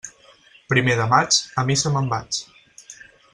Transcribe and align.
Primer 0.73 0.95
de 1.01 1.05
maig, 1.11 1.39
a 1.63 1.67
missa 1.71 1.93
me'n 1.99 2.11
vaig. 2.15 2.41